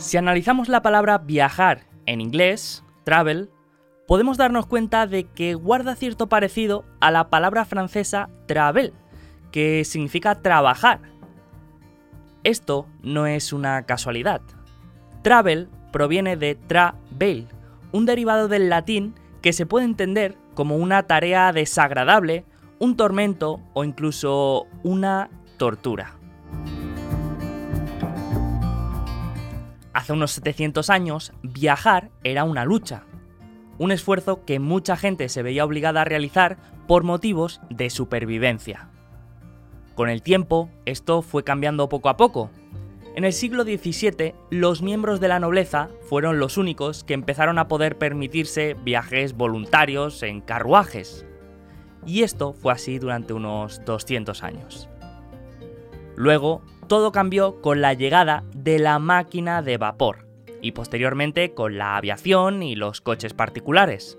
[0.00, 3.50] Si analizamos la palabra viajar en inglés, travel,
[4.08, 8.94] podemos darnos cuenta de que guarda cierto parecido a la palabra francesa travel,
[9.52, 11.00] que significa trabajar.
[12.44, 14.40] Esto no es una casualidad.
[15.20, 17.46] Travel proviene de travel,
[17.92, 22.46] un derivado del latín que se puede entender como una tarea desagradable,
[22.78, 25.28] un tormento o incluso una
[25.58, 26.19] tortura.
[30.00, 33.02] Hace unos 700 años, viajar era una lucha,
[33.76, 36.56] un esfuerzo que mucha gente se veía obligada a realizar
[36.88, 38.88] por motivos de supervivencia.
[39.94, 42.50] Con el tiempo, esto fue cambiando poco a poco.
[43.14, 47.68] En el siglo XVII, los miembros de la nobleza fueron los únicos que empezaron a
[47.68, 51.26] poder permitirse viajes voluntarios en carruajes.
[52.06, 54.88] Y esto fue así durante unos 200 años.
[56.16, 60.26] Luego, todo cambió con la llegada de la máquina de vapor
[60.60, 64.18] y posteriormente con la aviación y los coches particulares.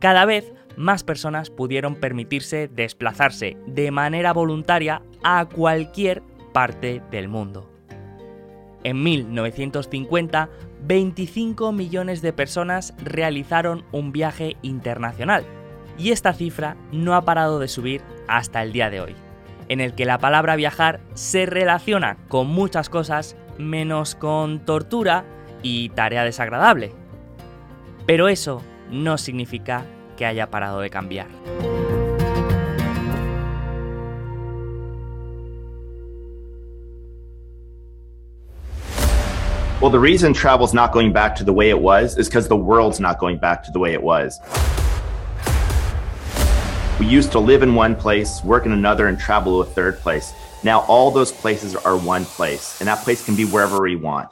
[0.00, 7.70] Cada vez más personas pudieron permitirse desplazarse de manera voluntaria a cualquier parte del mundo.
[8.82, 10.50] En 1950,
[10.82, 15.46] 25 millones de personas realizaron un viaje internacional,
[15.96, 19.14] y esta cifra no ha parado de subir hasta el día de hoy,
[19.68, 25.24] en el que la palabra viajar se relaciona con muchas cosas menos con tortura
[25.62, 26.92] y tarea desagradable.
[28.06, 29.84] Pero eso no significa
[30.16, 31.28] que haya parado de cambiar.
[39.80, 42.56] Well, the reason travel's not going back to the way it was is because the
[42.56, 44.40] world's not going back to the way it was.
[47.04, 50.00] We used to live in one place, work in another, and travel to a third
[50.00, 50.32] place.
[50.62, 54.30] Now all those places are one place, and that place can be wherever we want.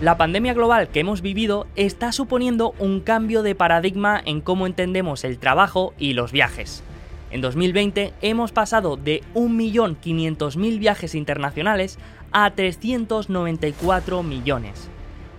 [0.00, 5.24] La pandemia global que hemos vivido está suponiendo un cambio de paradigma en cómo entendemos
[5.24, 6.84] el trabajo y los viajes.
[7.32, 11.98] En 2020 hemos pasado de 1.500.000 viajes internacionales
[12.30, 14.91] a 394 millones.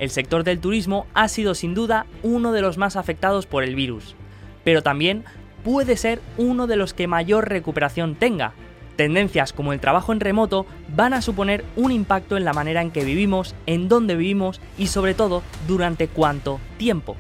[0.03, 3.73] El sector del turismo ha sido sin duda uno de los más afectados por el
[3.73, 4.17] virus,
[4.65, 5.23] pero también
[5.63, 8.51] puede ser uno de los que mayor recuperación tenga,
[8.97, 12.91] Tendencias como el trabajo en remoto van a suponer un impacto en la manera en
[12.91, 17.15] que vivimos, en dónde vivimos y sobre todo durante cuánto tiempo.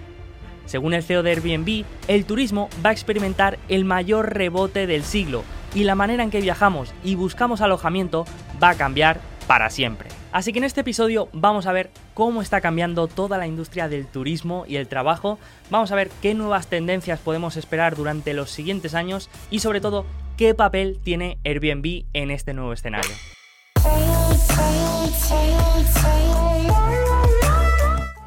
[0.65, 5.45] Según el CEO de Airbnb, el turismo va a experimentar el mayor rebote del siglo
[5.73, 8.25] y la manera en que viajamos y buscamos alojamiento
[8.61, 10.09] va a cambiar para siempre.
[10.33, 14.07] Así que en este episodio vamos a ver cómo está cambiando toda la industria del
[14.07, 18.93] turismo y el trabajo, vamos a ver qué nuevas tendencias podemos esperar durante los siguientes
[18.93, 20.05] años y sobre todo
[20.37, 23.11] qué papel tiene Airbnb en este nuevo escenario.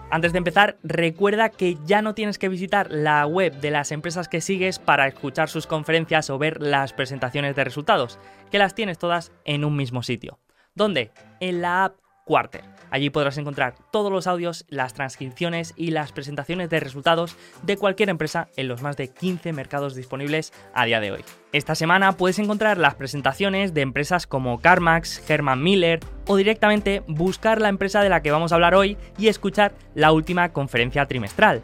[0.08, 4.28] Antes de empezar, recuerda que ya no tienes que visitar la web de las empresas
[4.28, 8.18] que sigues para escuchar sus conferencias o ver las presentaciones de resultados,
[8.50, 10.38] que las tienes todas en un mismo sitio.
[10.74, 11.10] ¿Dónde?
[11.40, 12.75] En la app Quarter.
[12.90, 18.08] Allí podrás encontrar todos los audios, las transcripciones y las presentaciones de resultados de cualquier
[18.08, 21.24] empresa en los más de 15 mercados disponibles a día de hoy.
[21.52, 27.60] Esta semana puedes encontrar las presentaciones de empresas como CarMax, Herman Miller o directamente buscar
[27.60, 31.62] la empresa de la que vamos a hablar hoy y escuchar la última conferencia trimestral.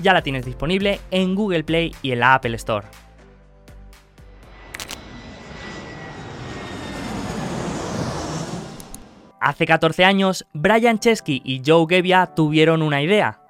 [0.00, 2.86] Ya la tienes disponible en Google Play y en la Apple Store.
[9.42, 13.40] Hace 14 años, Brian Chesky y Joe Gebbia tuvieron una idea.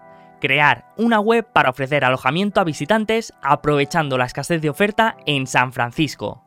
[0.40, 5.74] Crear una web para ofrecer alojamiento a visitantes aprovechando la escasez de oferta en San
[5.74, 6.42] Francisco.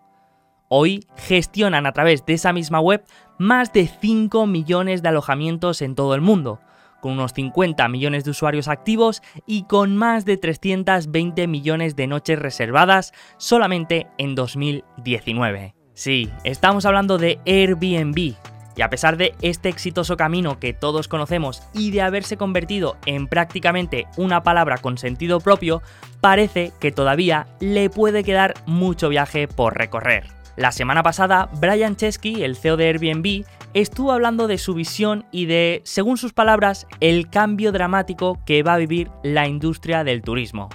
[0.68, 3.06] Hoy gestionan a través de esa misma web
[3.38, 6.60] más de 5 millones de alojamientos en todo el mundo,
[7.00, 12.40] con unos 50 millones de usuarios activos y con más de 320 millones de noches
[12.40, 15.76] reservadas solamente en 2019.
[15.94, 18.34] Sí, estamos hablando de Airbnb,
[18.76, 23.28] y a pesar de este exitoso camino que todos conocemos y de haberse convertido en
[23.28, 25.82] prácticamente una palabra con sentido propio,
[26.22, 30.28] parece que todavía le puede quedar mucho viaje por recorrer.
[30.58, 35.48] La semana pasada, Brian Chesky, el CEO de Airbnb, estuvo hablando de su visión y
[35.48, 40.70] de, según sus palabras, el cambio dramático que va a vivir la industria del turismo.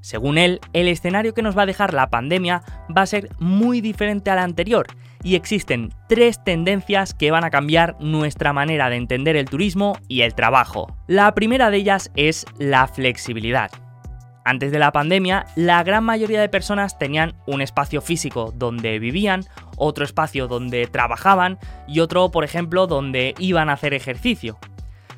[0.00, 2.62] Según él, el escenario que nos va a dejar la pandemia
[2.96, 4.86] va a ser muy diferente al anterior
[5.22, 10.22] y existen tres tendencias que van a cambiar nuestra manera de entender el turismo y
[10.22, 10.96] el trabajo.
[11.06, 13.70] La primera de ellas es la flexibilidad.
[14.44, 19.44] Antes de la pandemia, la gran mayoría de personas tenían un espacio físico donde vivían,
[19.76, 24.58] otro espacio donde trabajaban y otro, por ejemplo, donde iban a hacer ejercicio.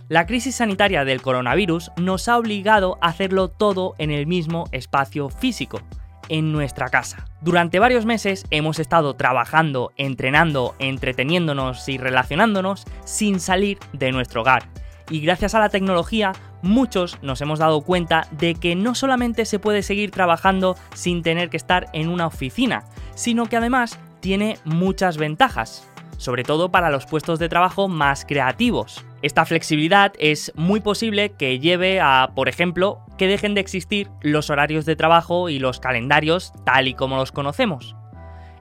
[0.08, 5.30] La crisis sanitaria del coronavirus nos ha obligado a hacerlo todo en el mismo espacio
[5.30, 5.80] físico,
[6.28, 7.26] en nuestra casa.
[7.40, 14.64] Durante varios meses hemos estado trabajando, entrenando, entreteniéndonos y relacionándonos sin salir de nuestro hogar.
[15.10, 16.32] Y gracias a la tecnología
[16.62, 21.50] muchos nos hemos dado cuenta de que no solamente se puede seguir trabajando sin tener
[21.50, 22.84] que estar en una oficina,
[23.14, 29.04] sino que además tiene muchas ventajas, sobre todo para los puestos de trabajo más creativos.
[29.22, 34.50] Esta flexibilidad es muy posible que lleve a, por ejemplo, que dejen de existir los
[34.50, 37.94] horarios de trabajo y los calendarios tal y como los conocemos.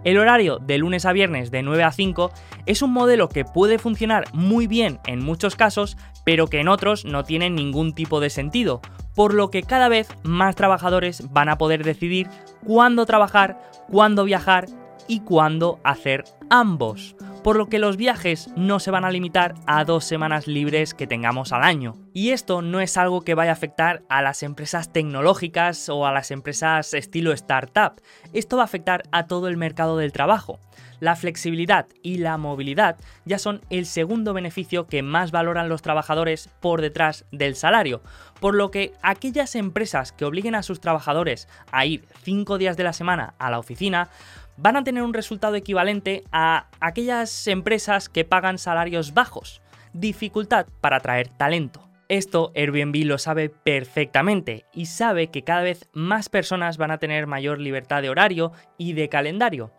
[0.03, 2.31] El horario de lunes a viernes de 9 a 5
[2.67, 7.05] es un modelo que puede funcionar muy bien en muchos casos, pero que en otros
[7.05, 8.81] no tiene ningún tipo de sentido,
[9.15, 12.29] por lo que cada vez más trabajadores van a poder decidir
[12.63, 13.59] cuándo trabajar,
[13.89, 14.67] cuándo viajar
[15.07, 19.83] y cuándo hacer ambos por lo que los viajes no se van a limitar a
[19.83, 21.95] dos semanas libres que tengamos al año.
[22.13, 26.11] Y esto no es algo que vaya a afectar a las empresas tecnológicas o a
[26.11, 28.01] las empresas estilo startup,
[28.33, 30.59] esto va a afectar a todo el mercado del trabajo.
[31.01, 32.95] La flexibilidad y la movilidad
[33.25, 38.03] ya son el segundo beneficio que más valoran los trabajadores por detrás del salario,
[38.39, 42.83] por lo que aquellas empresas que obliguen a sus trabajadores a ir cinco días de
[42.83, 44.09] la semana a la oficina
[44.57, 49.63] van a tener un resultado equivalente a aquellas empresas que pagan salarios bajos,
[49.93, 51.89] dificultad para atraer talento.
[52.09, 57.25] Esto Airbnb lo sabe perfectamente y sabe que cada vez más personas van a tener
[57.25, 59.71] mayor libertad de horario y de calendario.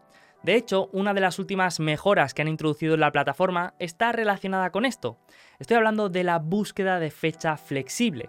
[0.43, 4.71] De hecho, una de las últimas mejoras que han introducido en la plataforma está relacionada
[4.71, 5.19] con esto.
[5.61, 8.29] Estoy hablando de la búsqueda de fecha flexible.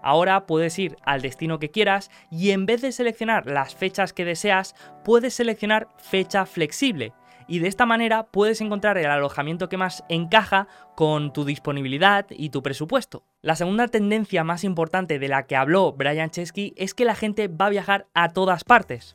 [0.00, 4.24] Ahora puedes ir al destino que quieras y en vez de seleccionar las fechas que
[4.24, 7.12] deseas, puedes seleccionar fecha flexible.
[7.48, 12.50] Y de esta manera puedes encontrar el alojamiento que más encaja con tu disponibilidad y
[12.50, 13.24] tu presupuesto.
[13.42, 17.48] La segunda tendencia más importante de la que habló Brian Chesky es que la gente
[17.48, 19.14] va a viajar a todas partes.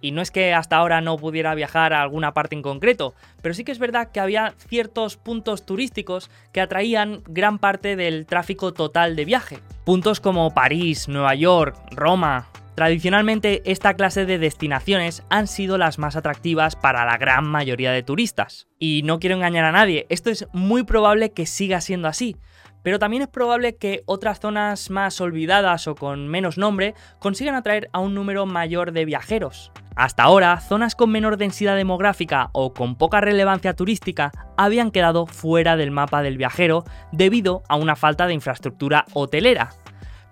[0.00, 3.54] Y no es que hasta ahora no pudiera viajar a alguna parte en concreto, pero
[3.54, 8.72] sí que es verdad que había ciertos puntos turísticos que atraían gran parte del tráfico
[8.72, 9.58] total de viaje.
[9.84, 12.48] Puntos como París, Nueva York, Roma.
[12.78, 18.04] Tradicionalmente esta clase de destinaciones han sido las más atractivas para la gran mayoría de
[18.04, 18.68] turistas.
[18.78, 22.36] Y no quiero engañar a nadie, esto es muy probable que siga siendo así,
[22.82, 27.90] pero también es probable que otras zonas más olvidadas o con menos nombre consigan atraer
[27.92, 29.72] a un número mayor de viajeros.
[29.98, 35.76] Hasta ahora, zonas con menor densidad demográfica o con poca relevancia turística habían quedado fuera
[35.76, 39.70] del mapa del viajero debido a una falta de infraestructura hotelera.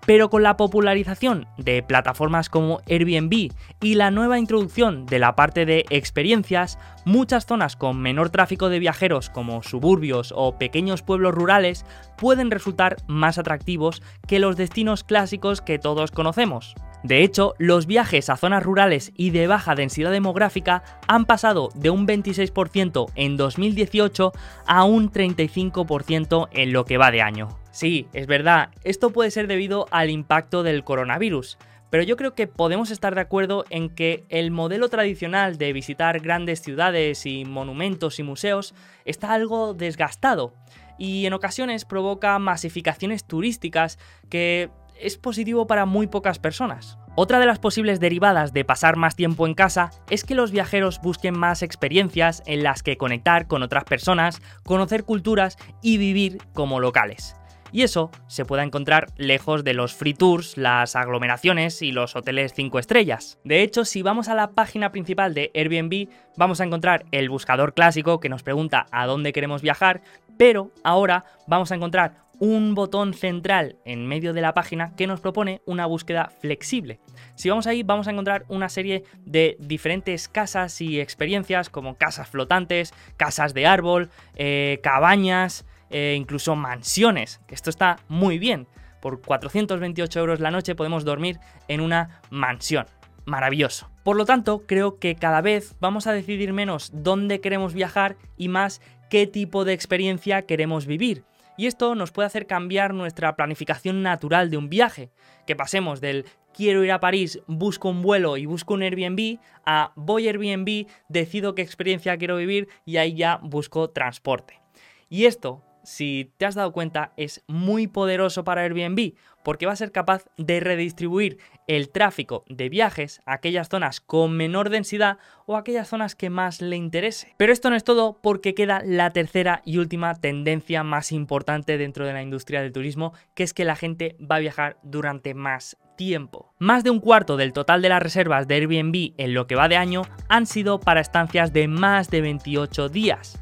[0.05, 3.51] Pero con la popularización de plataformas como Airbnb
[3.81, 8.79] y la nueva introducción de la parte de experiencias, muchas zonas con menor tráfico de
[8.79, 11.85] viajeros como suburbios o pequeños pueblos rurales
[12.17, 16.75] pueden resultar más atractivos que los destinos clásicos que todos conocemos.
[17.03, 21.89] De hecho, los viajes a zonas rurales y de baja densidad demográfica han pasado de
[21.89, 24.33] un 26% en 2018
[24.65, 27.47] a un 35% en lo que va de año.
[27.71, 31.57] Sí, es verdad, esto puede ser debido al impacto del coronavirus,
[31.89, 36.19] pero yo creo que podemos estar de acuerdo en que el modelo tradicional de visitar
[36.19, 38.73] grandes ciudades y monumentos y museos
[39.05, 40.53] está algo desgastado
[40.97, 46.97] y en ocasiones provoca masificaciones turísticas que es positivo para muy pocas personas.
[47.15, 50.99] Otra de las posibles derivadas de pasar más tiempo en casa es que los viajeros
[51.01, 56.79] busquen más experiencias en las que conectar con otras personas, conocer culturas y vivir como
[56.79, 57.36] locales
[57.71, 62.53] y eso se pueda encontrar lejos de los free tours, las aglomeraciones y los hoteles
[62.53, 63.39] 5 estrellas.
[63.43, 67.73] De hecho, si vamos a la página principal de Airbnb, vamos a encontrar el buscador
[67.73, 70.01] clásico que nos pregunta a dónde queremos viajar,
[70.37, 75.21] pero ahora vamos a encontrar un botón central en medio de la página que nos
[75.21, 76.99] propone una búsqueda flexible.
[77.35, 82.29] Si vamos ahí vamos a encontrar una serie de diferentes casas y experiencias como casas
[82.29, 88.67] flotantes, casas de árbol, eh, cabañas, e incluso mansiones, que esto está muy bien.
[89.01, 92.85] Por 428 euros la noche podemos dormir en una mansión.
[93.25, 93.89] Maravilloso.
[94.03, 98.47] Por lo tanto, creo que cada vez vamos a decidir menos dónde queremos viajar y
[98.47, 101.25] más qué tipo de experiencia queremos vivir.
[101.57, 105.11] Y esto nos puede hacer cambiar nuestra planificación natural de un viaje,
[105.45, 109.91] que pasemos del quiero ir a París, busco un vuelo y busco un Airbnb, a
[109.95, 114.61] voy a Airbnb, decido qué experiencia quiero vivir y ahí ya busco transporte.
[115.09, 119.77] Y esto si te has dado cuenta, es muy poderoso para Airbnb, porque va a
[119.77, 125.55] ser capaz de redistribuir el tráfico de viajes a aquellas zonas con menor densidad o
[125.55, 127.33] aquellas zonas que más le interese.
[127.37, 132.05] Pero esto no es todo porque queda la tercera y última tendencia más importante dentro
[132.05, 135.77] de la industria del turismo, que es que la gente va a viajar durante más
[135.95, 136.53] tiempo.
[136.59, 139.69] Más de un cuarto del total de las reservas de Airbnb en lo que va
[139.69, 143.39] de año han sido para estancias de más de 28 días.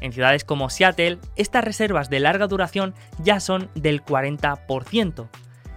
[0.00, 5.28] En ciudades como Seattle, estas reservas de larga duración ya son del 40%,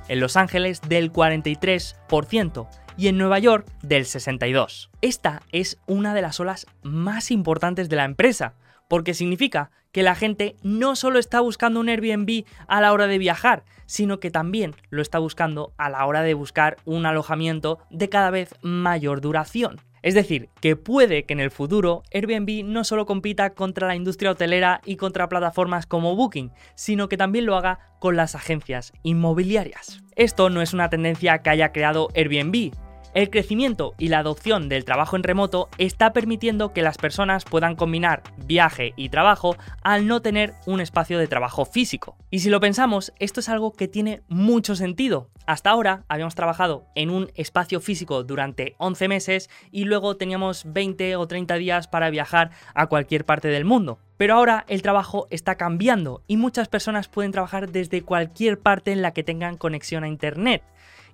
[0.08, 4.90] en Los Ángeles del 43% y en Nueva York del 62%.
[5.02, 8.56] Esta es una de las olas más importantes de la empresa,
[8.90, 13.18] porque significa que la gente no solo está buscando un Airbnb a la hora de
[13.18, 18.10] viajar, sino que también lo está buscando a la hora de buscar un alojamiento de
[18.10, 19.80] cada vez mayor duración.
[20.02, 24.32] Es decir, que puede que en el futuro Airbnb no solo compita contra la industria
[24.32, 30.02] hotelera y contra plataformas como Booking, sino que también lo haga con las agencias inmobiliarias.
[30.16, 32.72] Esto no es una tendencia que haya creado Airbnb,
[33.16, 37.76] el crecimiento y la adopción del trabajo en remoto está permitiendo que las personas puedan
[37.76, 42.16] combinar viaje y trabajo al no tener un espacio de trabajo físico.
[42.30, 45.32] Y si lo pensamos, esto es algo que tiene mucho sentido.
[45.46, 51.16] Hasta ahora habíamos trabajado en un espacio físico durante 11 meses y luego teníamos 20
[51.16, 54.00] o 30 días para viajar a cualquier parte del mundo.
[54.18, 59.02] Pero ahora el trabajo está cambiando y muchas personas pueden trabajar desde cualquier parte en
[59.02, 60.62] la que tengan conexión a Internet.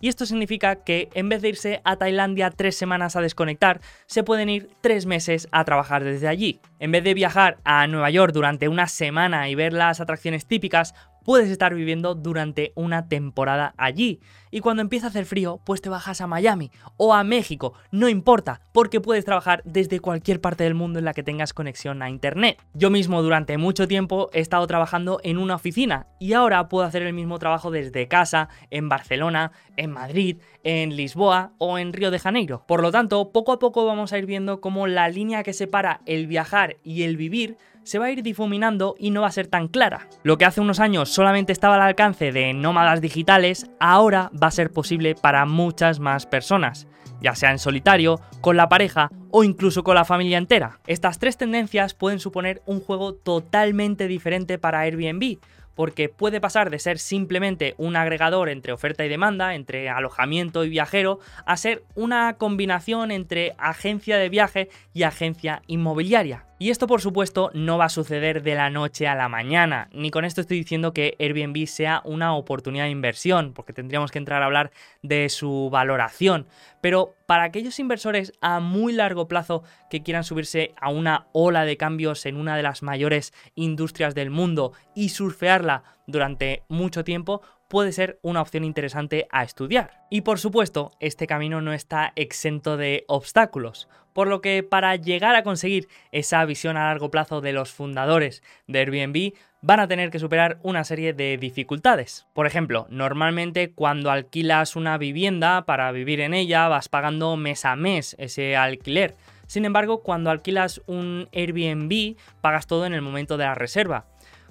[0.01, 4.24] Y esto significa que en vez de irse a Tailandia tres semanas a desconectar, se
[4.24, 6.60] pueden ir tres meses a trabajar desde allí.
[6.79, 10.94] En vez de viajar a Nueva York durante una semana y ver las atracciones típicas,
[11.25, 14.22] puedes estar viviendo durante una temporada allí.
[14.51, 18.08] Y cuando empieza a hacer frío, pues te bajas a Miami o a México, no
[18.08, 22.10] importa, porque puedes trabajar desde cualquier parte del mundo en la que tengas conexión a
[22.10, 22.62] Internet.
[22.74, 27.01] Yo mismo durante mucho tiempo he estado trabajando en una oficina y ahora puedo hacer
[27.01, 32.20] el mismo trabajo desde casa, en Barcelona, en Madrid, en Lisboa o en Río de
[32.20, 32.63] Janeiro.
[32.65, 36.01] Por lo tanto, poco a poco vamos a ir viendo cómo la línea que separa
[36.05, 39.48] el viajar y el vivir se va a ir difuminando y no va a ser
[39.48, 40.10] tan clara.
[40.24, 44.51] Lo que hace unos años solamente estaba al alcance de nómadas digitales, ahora va a
[44.51, 46.88] ser posible para muchas más personas,
[47.22, 50.80] ya sea en solitario, con la pareja o incluso con la familia entera.
[50.88, 55.38] Estas tres tendencias pueden suponer un juego totalmente diferente para Airbnb,
[55.75, 60.70] porque puede pasar de ser simplemente un agregador entre oferta y demanda, entre alojamiento y
[60.70, 66.46] viajero, a ser una combinación entre agencia de viaje y agencia inmobiliaria.
[66.58, 70.10] Y esto por supuesto no va a suceder de la noche a la mañana, ni
[70.10, 74.42] con esto estoy diciendo que Airbnb sea una oportunidad de inversión, porque tendríamos que entrar
[74.42, 74.72] a hablar
[75.02, 76.48] de su valoración,
[76.80, 81.76] pero para aquellos inversores a muy largo plazo que quieran subirse a una ola de
[81.76, 87.92] cambios en una de las mayores industrias del mundo y surfearla durante mucho tiempo, puede
[87.92, 90.06] ser una opción interesante a estudiar.
[90.10, 95.36] Y por supuesto, este camino no está exento de obstáculos, por lo que para llegar
[95.36, 100.12] a conseguir esa visión a largo plazo de los fundadores de Airbnb, van a tener
[100.12, 102.28] que superar una serie de dificultades.
[102.34, 107.76] Por ejemplo, normalmente cuando alquilas una vivienda para vivir en ella vas pagando mes a
[107.76, 109.16] mes ese alquiler.
[109.48, 114.06] Sin embargo, cuando alquilas un Airbnb pagas todo en el momento de la reserva.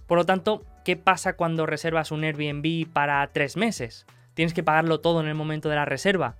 [0.06, 4.06] Por lo tanto, ¿qué pasa cuando reservas un Airbnb para tres meses?
[4.34, 6.36] Tienes que pagarlo todo en el momento de la reserva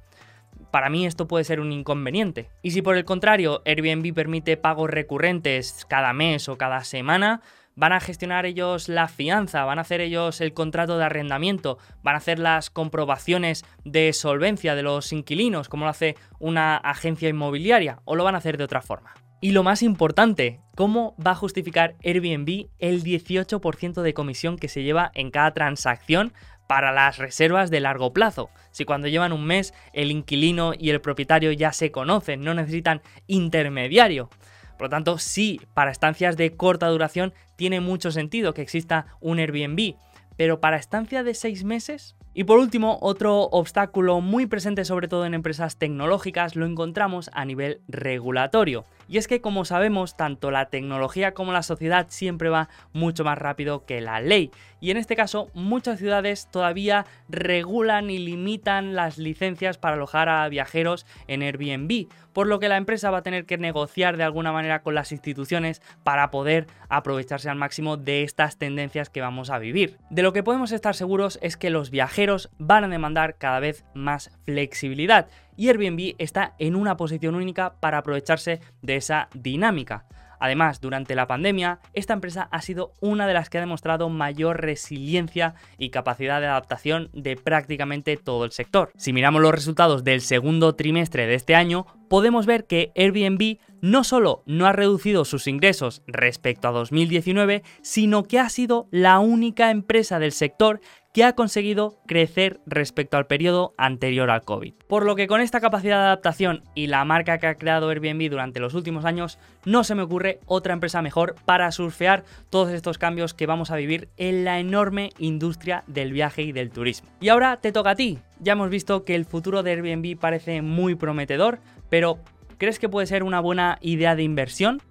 [0.70, 2.48] para mí esto puede ser un inconveniente.
[2.62, 7.42] Y si por el contrario Airbnb permite pagos recurrentes cada mes o cada semana,
[7.76, 12.14] van a gestionar ellos la fianza, van a hacer ellos el contrato de arrendamiento, van
[12.14, 18.00] a hacer las comprobaciones de solvencia de los inquilinos, como lo hace una agencia inmobiliaria,
[18.04, 19.14] o lo van a hacer de otra forma.
[19.44, 24.82] Y lo más importante, ¿cómo va a justificar Airbnb el 18% de comisión que se
[24.82, 26.32] lleva en cada transacción
[26.66, 28.48] para las reservas de largo plazo.
[28.70, 33.02] Si cuando llevan un mes el inquilino y el propietario ya se conocen, no necesitan
[33.26, 34.30] intermediario.
[34.78, 39.40] Por lo tanto, sí, para estancias de corta duración tiene mucho sentido que exista un
[39.40, 39.96] Airbnb,
[40.38, 45.26] pero para estancia de seis meses, y por último, otro obstáculo muy presente sobre todo
[45.26, 48.86] en empresas tecnológicas lo encontramos a nivel regulatorio.
[49.08, 53.38] Y es que como sabemos, tanto la tecnología como la sociedad siempre va mucho más
[53.38, 54.50] rápido que la ley.
[54.80, 60.48] Y en este caso, muchas ciudades todavía regulan y limitan las licencias para alojar a
[60.48, 64.52] viajeros en Airbnb, por lo que la empresa va a tener que negociar de alguna
[64.52, 69.58] manera con las instituciones para poder aprovecharse al máximo de estas tendencias que vamos a
[69.58, 69.96] vivir.
[70.10, 73.84] De lo que podemos estar seguros es que los viajeros van a demandar cada vez
[73.94, 80.06] más flexibilidad y Airbnb está en una posición única para aprovecharse de esa dinámica.
[80.44, 84.60] Además, durante la pandemia, esta empresa ha sido una de las que ha demostrado mayor
[84.60, 88.90] resiliencia y capacidad de adaptación de prácticamente todo el sector.
[88.96, 94.04] Si miramos los resultados del segundo trimestre de este año, podemos ver que Airbnb no
[94.04, 99.70] solo no ha reducido sus ingresos respecto a 2019, sino que ha sido la única
[99.70, 100.80] empresa del sector
[101.14, 104.74] que ha conseguido crecer respecto al periodo anterior al COVID.
[104.88, 108.28] Por lo que con esta capacidad de adaptación y la marca que ha creado Airbnb
[108.28, 112.98] durante los últimos años, no se me ocurre otra empresa mejor para surfear todos estos
[112.98, 117.08] cambios que vamos a vivir en la enorme industria del viaje y del turismo.
[117.20, 118.18] Y ahora te toca a ti.
[118.40, 122.18] Ya hemos visto que el futuro de Airbnb parece muy prometedor, pero
[122.58, 124.82] ¿crees que puede ser una buena idea de inversión?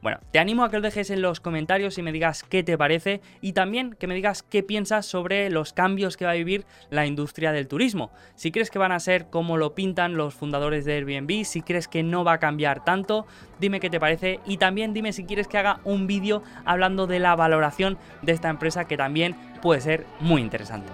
[0.00, 2.78] Bueno, te animo a que lo dejes en los comentarios y me digas qué te
[2.78, 6.64] parece y también que me digas qué piensas sobre los cambios que va a vivir
[6.90, 8.12] la industria del turismo.
[8.36, 11.88] Si crees que van a ser como lo pintan los fundadores de Airbnb, si crees
[11.88, 13.26] que no va a cambiar tanto,
[13.58, 17.18] dime qué te parece y también dime si quieres que haga un vídeo hablando de
[17.18, 20.92] la valoración de esta empresa que también puede ser muy interesante.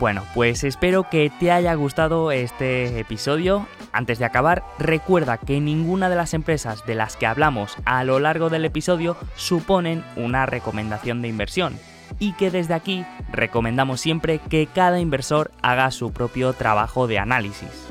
[0.00, 3.66] Bueno, pues espero que te haya gustado este episodio.
[3.92, 8.18] Antes de acabar, recuerda que ninguna de las empresas de las que hablamos a lo
[8.18, 11.78] largo del episodio suponen una recomendación de inversión
[12.18, 17.90] y que desde aquí recomendamos siempre que cada inversor haga su propio trabajo de análisis.